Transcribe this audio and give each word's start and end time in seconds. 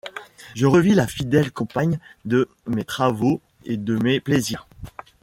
Je 0.55 0.65
revis 0.65 0.95
la 0.95 1.05
fidèle 1.05 1.51
compagne 1.51 1.99
de 2.25 2.49
mes 2.65 2.83
travaux 2.85 3.39
et 3.65 3.77
de 3.77 4.01
mes 4.01 4.19
plaisirs. 4.19 4.67